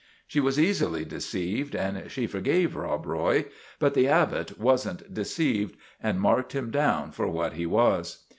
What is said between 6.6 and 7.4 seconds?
down for